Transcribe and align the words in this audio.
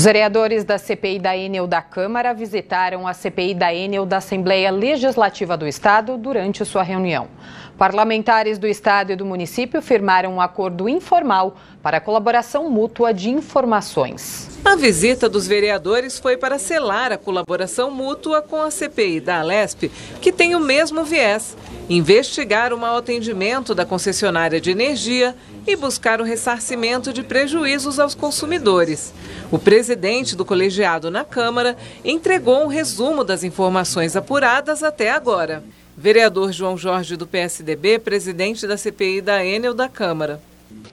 Os 0.00 0.04
vereadores 0.04 0.62
da 0.62 0.78
CPI 0.78 1.18
da 1.18 1.36
Enel 1.36 1.66
da 1.66 1.82
Câmara 1.82 2.32
visitaram 2.32 3.04
a 3.04 3.12
CPI 3.12 3.52
da 3.52 3.74
Enel 3.74 4.06
da 4.06 4.18
Assembleia 4.18 4.70
Legislativa 4.70 5.56
do 5.56 5.66
Estado 5.66 6.16
durante 6.16 6.64
sua 6.64 6.84
reunião. 6.84 7.26
Parlamentares 7.76 8.58
do 8.58 8.68
Estado 8.68 9.10
e 9.10 9.16
do 9.16 9.26
município 9.26 9.82
firmaram 9.82 10.34
um 10.34 10.40
acordo 10.40 10.88
informal 10.88 11.56
para 11.82 12.00
colaboração 12.00 12.70
mútua 12.70 13.12
de 13.12 13.28
informações. 13.28 14.48
A 14.64 14.76
visita 14.76 15.28
dos 15.28 15.48
vereadores 15.48 16.16
foi 16.16 16.36
para 16.36 16.60
selar 16.60 17.10
a 17.10 17.18
colaboração 17.18 17.90
mútua 17.90 18.40
com 18.40 18.62
a 18.62 18.70
CPI 18.70 19.18
da 19.18 19.40
Alesp, 19.40 19.90
que 20.20 20.30
tem 20.30 20.54
o 20.54 20.60
mesmo 20.60 21.02
viés: 21.02 21.56
investigar 21.88 22.72
o 22.72 22.78
mau 22.78 22.98
atendimento 22.98 23.74
da 23.74 23.84
concessionária 23.84 24.60
de 24.60 24.70
energia 24.70 25.34
e 25.70 25.76
buscar 25.76 26.20
o 26.20 26.24
ressarcimento 26.24 27.12
de 27.12 27.22
prejuízos 27.22 27.98
aos 27.98 28.14
consumidores. 28.14 29.12
O 29.50 29.58
presidente 29.58 30.34
do 30.34 30.44
colegiado 30.44 31.10
na 31.10 31.24
Câmara 31.24 31.76
entregou 32.04 32.64
um 32.64 32.68
resumo 32.68 33.22
das 33.22 33.44
informações 33.44 34.16
apuradas 34.16 34.82
até 34.82 35.10
agora. 35.10 35.62
Vereador 35.96 36.52
João 36.52 36.78
Jorge 36.78 37.16
do 37.16 37.26
PSDB, 37.26 37.98
presidente 37.98 38.66
da 38.66 38.76
CPI 38.76 39.20
da 39.20 39.44
Enel 39.44 39.74
da 39.74 39.88
Câmara. 39.88 40.40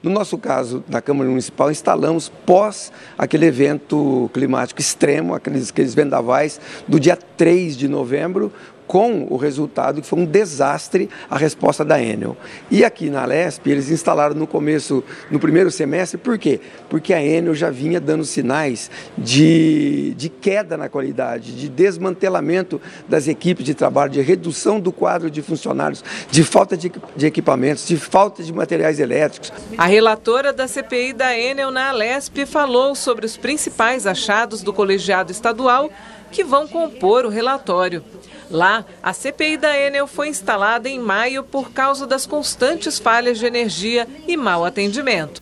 No 0.02 0.12
nosso 0.12 0.38
caso, 0.38 0.84
na 0.88 1.02
Câmara 1.02 1.30
Municipal, 1.30 1.72
instalamos 1.72 2.32
pós 2.46 2.92
aquele 3.18 3.46
evento 3.46 4.30
climático 4.34 4.80
extremo, 4.80 5.34
aqueles, 5.34 5.70
aqueles 5.70 5.96
vendavais, 5.96 6.60
do 6.88 7.00
dia 7.00 7.16
3 7.16 7.76
de 7.76 7.88
novembro, 7.88 8.54
com 8.88 9.28
o 9.30 9.38
resultado 9.38 10.02
que 10.02 10.08
foi 10.08 10.20
um 10.20 10.26
desastre 10.26 11.10
a 11.30 11.38
resposta 11.38 11.84
da 11.84 12.02
Enel. 12.02 12.38
E 12.70 12.84
aqui 12.84 13.10
na 13.10 13.26
Lesp, 13.26 13.68
eles 13.68 13.90
instalaram 13.90 14.36
no 14.36 14.48
começo, 14.48 15.04
no 15.30 15.40
primeiro 15.40 15.72
semestre, 15.72 16.18
por 16.18 16.38
quê? 16.38 16.60
Porque 16.90 17.14
a 17.14 17.24
Enel 17.24 17.56
já 17.56 17.70
vinha 17.70 18.00
dando 18.00 18.24
sinais 18.24 18.90
de, 19.18 20.14
de 20.16 20.30
queda 20.30 20.78
na 20.78 20.90
qualidade, 20.90 21.56
de 21.56 21.70
desmantelamento 21.70 22.80
das 23.08 23.28
equipes 23.28 23.66
de 23.66 23.74
trabalho, 23.74 24.12
de 24.12 24.22
redução 24.22 24.80
do 24.80 24.92
quadro 24.92 25.30
de 25.30 25.42
funcionários, 25.42 26.04
de 26.30 26.44
falta 26.44 26.78
de, 26.78 26.92
de 27.16 27.26
equipamentos, 27.26 27.88
de 27.88 27.98
falta 27.98 28.44
de 28.44 28.54
materiais 28.54 29.00
elétricos. 29.00 29.52
A 29.78 29.86
relatora 29.86 30.54
da 30.54 30.68
CPI 30.68 31.14
da 31.14 31.38
Enel 31.38 31.72
na 31.72 31.90
Alesp 31.90 32.46
falou 32.46 32.96
sobre 32.96 33.26
os 33.26 33.38
principais 33.38 34.06
achados 34.06 34.62
do 34.62 34.74
colegiado 34.74 35.32
estadual 35.32 35.90
que 36.32 36.44
vão 36.44 36.68
compor 36.68 37.26
o 37.26 37.30
relatório. 37.30 38.04
Lá, 38.50 38.86
a 39.02 39.12
CPI 39.14 39.58
da 39.58 39.78
Enel 39.78 40.08
foi 40.08 40.30
instalada 40.30 40.88
em 40.88 41.00
maio 41.00 41.44
por 41.44 41.72
causa 41.72 42.06
das 42.06 42.26
constantes 42.26 43.00
falhas 43.00 43.40
de 43.40 43.46
energia 43.46 44.08
e 44.28 44.38
mau 44.38 44.64
atendimento. 44.64 45.42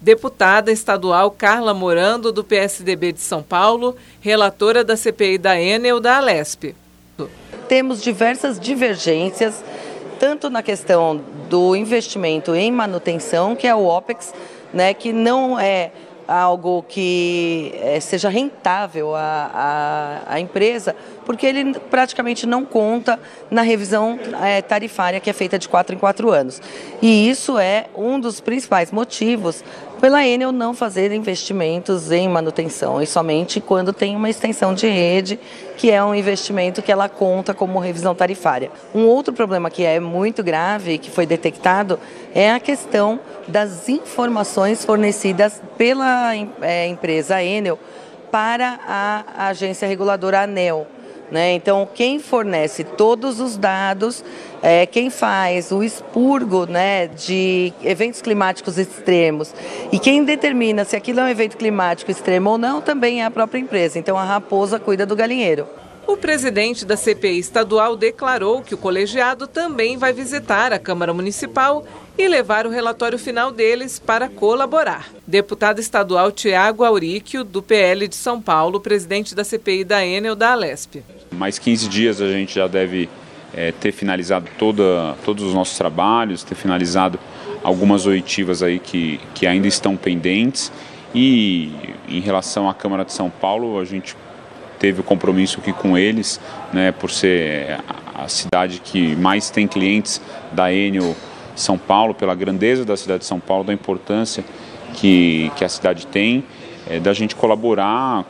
Deputada 0.00 0.72
estadual 0.72 1.30
Carla 1.30 1.74
Morando, 1.74 2.32
do 2.32 2.42
PSDB 2.42 3.12
de 3.12 3.20
São 3.20 3.42
Paulo, 3.42 3.96
relatora 4.20 4.82
da 4.82 4.96
CPI 4.96 5.38
da 5.38 5.60
Enel 5.60 6.00
da 6.00 6.16
Alesp. 6.16 6.74
Temos 7.68 8.02
diversas 8.02 8.58
divergências, 8.58 9.62
tanto 10.18 10.50
na 10.50 10.62
questão 10.62 11.20
do 11.48 11.76
investimento 11.76 12.54
em 12.54 12.72
manutenção, 12.72 13.54
que 13.54 13.66
é 13.66 13.74
o 13.74 13.84
OPEX, 13.84 14.32
né, 14.72 14.94
que 14.94 15.12
não 15.12 15.60
é 15.60 15.92
algo 16.30 16.84
que 16.88 17.74
é, 17.80 17.98
seja 17.98 18.28
rentável 18.28 19.14
à, 19.16 19.50
à, 20.28 20.34
à, 20.34 20.40
empresa, 20.40 20.94
porque 21.30 21.46
ele 21.46 21.78
praticamente 21.88 22.44
não 22.44 22.64
conta 22.64 23.16
na 23.48 23.62
revisão 23.62 24.18
é, 24.42 24.60
tarifária 24.60 25.20
que 25.20 25.30
é 25.30 25.32
feita 25.32 25.60
de 25.60 25.68
quatro 25.68 25.94
em 25.94 25.98
quatro 25.98 26.28
anos. 26.32 26.60
E 27.00 27.30
isso 27.30 27.56
é 27.56 27.86
um 27.96 28.18
dos 28.18 28.40
principais 28.40 28.90
motivos 28.90 29.62
pela 30.00 30.26
Enel 30.26 30.50
não 30.50 30.74
fazer 30.74 31.12
investimentos 31.12 32.10
em 32.10 32.28
manutenção, 32.28 33.00
e 33.00 33.06
somente 33.06 33.60
quando 33.60 33.92
tem 33.92 34.16
uma 34.16 34.28
extensão 34.28 34.74
de 34.74 34.88
rede, 34.88 35.38
que 35.76 35.88
é 35.88 36.02
um 36.02 36.16
investimento 36.16 36.82
que 36.82 36.90
ela 36.90 37.08
conta 37.08 37.54
como 37.54 37.78
revisão 37.78 38.12
tarifária. 38.12 38.68
Um 38.92 39.04
outro 39.04 39.32
problema 39.32 39.70
que 39.70 39.84
é 39.84 40.00
muito 40.00 40.42
grave, 40.42 40.98
que 40.98 41.12
foi 41.12 41.26
detectado, 41.26 42.00
é 42.34 42.50
a 42.50 42.58
questão 42.58 43.20
das 43.46 43.88
informações 43.88 44.84
fornecidas 44.84 45.62
pela 45.78 46.34
é, 46.60 46.88
empresa 46.88 47.40
Enel 47.40 47.78
para 48.32 48.80
a 48.84 49.46
agência 49.48 49.86
reguladora 49.86 50.42
ANEL. 50.42 50.88
Né? 51.30 51.52
Então, 51.52 51.88
quem 51.94 52.18
fornece 52.18 52.82
todos 52.82 53.38
os 53.38 53.56
dados, 53.56 54.24
é, 54.62 54.84
quem 54.84 55.10
faz 55.10 55.70
o 55.70 55.82
expurgo 55.82 56.66
né, 56.66 57.06
de 57.06 57.72
eventos 57.84 58.20
climáticos 58.20 58.78
extremos 58.78 59.54
e 59.92 59.98
quem 59.98 60.24
determina 60.24 60.84
se 60.84 60.96
aquilo 60.96 61.20
é 61.20 61.24
um 61.24 61.28
evento 61.28 61.56
climático 61.56 62.10
extremo 62.10 62.50
ou 62.50 62.58
não, 62.58 62.80
também 62.80 63.22
é 63.22 63.24
a 63.24 63.30
própria 63.30 63.60
empresa. 63.60 63.98
Então, 63.98 64.18
a 64.18 64.24
raposa 64.24 64.80
cuida 64.80 65.06
do 65.06 65.14
galinheiro. 65.14 65.66
O 66.06 66.16
presidente 66.16 66.84
da 66.84 66.96
CPI 66.96 67.38
estadual 67.38 67.96
declarou 67.96 68.62
que 68.62 68.74
o 68.74 68.78
colegiado 68.78 69.46
também 69.46 69.96
vai 69.96 70.12
visitar 70.12 70.72
a 70.72 70.78
Câmara 70.78 71.14
Municipal 71.14 71.84
e 72.18 72.26
levar 72.26 72.66
o 72.66 72.70
relatório 72.70 73.16
final 73.16 73.52
deles 73.52 74.00
para 74.00 74.28
colaborar. 74.28 75.08
Deputado 75.24 75.78
estadual 75.78 76.32
Tiago 76.32 76.82
Auríquio, 76.82 77.44
do 77.44 77.62
PL 77.62 78.08
de 78.08 78.16
São 78.16 78.42
Paulo, 78.42 78.80
presidente 78.80 79.36
da 79.36 79.44
CPI 79.44 79.84
da 79.84 80.04
Enel 80.04 80.34
da 80.34 80.50
Alesp. 80.50 80.96
Mais 81.32 81.58
15 81.58 81.88
dias 81.88 82.20
a 82.20 82.28
gente 82.28 82.54
já 82.54 82.66
deve 82.66 83.08
é, 83.54 83.72
ter 83.72 83.92
finalizado 83.92 84.48
toda, 84.58 85.14
todos 85.24 85.44
os 85.44 85.54
nossos 85.54 85.76
trabalhos, 85.76 86.42
ter 86.42 86.54
finalizado 86.54 87.18
algumas 87.62 88.06
oitivas 88.06 88.62
aí 88.62 88.78
que, 88.78 89.20
que 89.34 89.46
ainda 89.46 89.68
estão 89.68 89.96
pendentes. 89.96 90.72
E 91.14 91.72
em 92.08 92.20
relação 92.20 92.68
à 92.68 92.74
Câmara 92.74 93.04
de 93.04 93.12
São 93.12 93.30
Paulo, 93.30 93.78
a 93.78 93.84
gente 93.84 94.16
teve 94.78 95.00
o 95.00 95.04
compromisso 95.04 95.60
aqui 95.60 95.72
com 95.72 95.96
eles, 95.96 96.40
né, 96.72 96.90
por 96.90 97.10
ser 97.10 97.78
a 98.14 98.28
cidade 98.28 98.80
que 98.82 99.14
mais 99.16 99.50
tem 99.50 99.66
clientes 99.66 100.20
da 100.52 100.72
Enel 100.72 101.14
São 101.54 101.76
Paulo, 101.76 102.14
pela 102.14 102.34
grandeza 102.34 102.84
da 102.84 102.96
cidade 102.96 103.20
de 103.20 103.26
São 103.26 103.38
Paulo, 103.38 103.64
da 103.64 103.72
importância 103.72 104.44
que, 104.94 105.50
que 105.56 105.64
a 105.64 105.68
cidade 105.68 106.06
tem, 106.06 106.44
é, 106.88 106.98
da 106.98 107.12
gente 107.12 107.36
colaborar 107.36 108.24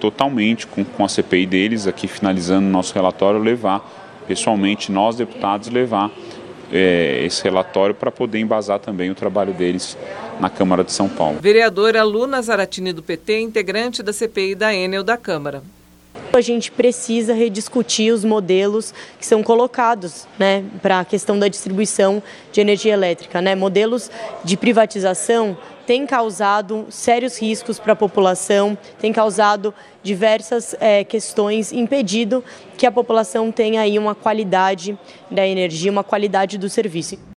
totalmente 0.00 0.66
com, 0.66 0.84
com 0.84 1.04
a 1.04 1.08
CPI 1.08 1.46
deles, 1.46 1.86
aqui 1.86 2.06
finalizando 2.06 2.66
nosso 2.68 2.94
relatório, 2.94 3.40
levar 3.40 3.84
pessoalmente, 4.26 4.90
nós 4.90 5.16
deputados, 5.16 5.68
levar 5.68 6.10
é, 6.72 7.22
esse 7.24 7.42
relatório 7.44 7.94
para 7.94 8.10
poder 8.10 8.38
embasar 8.38 8.78
também 8.78 9.10
o 9.10 9.14
trabalho 9.14 9.52
deles 9.52 9.96
na 10.40 10.50
Câmara 10.50 10.82
de 10.82 10.92
São 10.92 11.08
Paulo. 11.08 11.38
Vereadora 11.40 12.02
Luna 12.02 12.42
Zaratini 12.42 12.92
do 12.92 13.02
PT, 13.02 13.40
integrante 13.40 14.02
da 14.02 14.12
CPI 14.12 14.54
da 14.54 14.74
Enel 14.74 15.04
da 15.04 15.16
Câmara 15.16 15.62
a 16.36 16.40
gente 16.40 16.70
precisa 16.70 17.34
rediscutir 17.34 18.12
os 18.12 18.24
modelos 18.24 18.92
que 19.18 19.26
são 19.26 19.42
colocados 19.42 20.26
né, 20.38 20.64
para 20.82 21.00
a 21.00 21.04
questão 21.04 21.38
da 21.38 21.48
distribuição 21.48 22.22
de 22.52 22.60
energia 22.60 22.92
elétrica. 22.92 23.40
Né? 23.40 23.54
Modelos 23.54 24.10
de 24.44 24.56
privatização 24.56 25.56
têm 25.86 26.06
causado 26.06 26.86
sérios 26.90 27.40
riscos 27.40 27.78
para 27.78 27.92
a 27.92 27.96
população, 27.96 28.76
têm 28.98 29.12
causado 29.12 29.72
diversas 30.02 30.74
é, 30.80 31.04
questões, 31.04 31.72
impedido 31.72 32.42
que 32.76 32.86
a 32.86 32.92
população 32.92 33.52
tenha 33.52 33.80
aí 33.80 33.98
uma 33.98 34.14
qualidade 34.14 34.98
da 35.30 35.46
energia, 35.46 35.90
uma 35.90 36.04
qualidade 36.04 36.58
do 36.58 36.68
serviço. 36.68 37.26